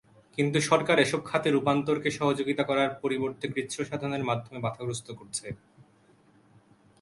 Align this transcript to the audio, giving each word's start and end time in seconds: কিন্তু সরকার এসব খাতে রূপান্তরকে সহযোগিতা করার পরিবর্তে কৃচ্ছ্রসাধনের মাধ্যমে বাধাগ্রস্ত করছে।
কিন্তু 0.37 0.57
সরকার 0.69 0.97
এসব 0.99 1.21
খাতে 1.25 1.49
রূপান্তরকে 1.49 2.09
সহযোগিতা 2.19 2.63
করার 2.69 2.89
পরিবর্তে 3.03 3.45
কৃচ্ছ্রসাধনের 3.53 4.23
মাধ্যমে 4.29 4.59
বাধাগ্রস্ত 4.65 5.07
করছে। 5.19 5.47